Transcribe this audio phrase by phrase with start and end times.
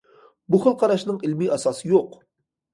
[0.55, 2.21] بۇ خىل قاراشنىڭ ئىلمىي ئاساسىي يوق.